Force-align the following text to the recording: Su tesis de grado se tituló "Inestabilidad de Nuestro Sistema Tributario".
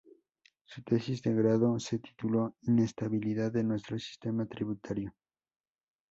Su 0.65 0.81
tesis 0.81 1.21
de 1.21 1.31
grado 1.31 1.79
se 1.79 1.99
tituló 1.99 2.55
"Inestabilidad 2.63 3.51
de 3.51 3.63
Nuestro 3.63 3.99
Sistema 3.99 4.47
Tributario". 4.47 5.13